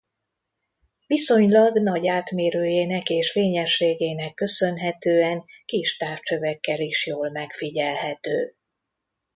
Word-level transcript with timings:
Viszonylag 1.07 1.77
nagy 1.79 2.07
átmérőjének 2.07 3.09
és 3.09 3.31
fényességének 3.31 4.33
köszönhetően 4.33 5.43
kis 5.65 5.97
távcsövekkel 5.97 6.79
is 6.79 7.05
jól 7.07 7.31
megfigyelhető. 7.31 8.55